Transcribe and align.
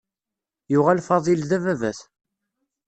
Yuɣal 0.71 0.99
Faḍil 1.07 1.41
d 1.49 1.51
ababat. 1.57 1.99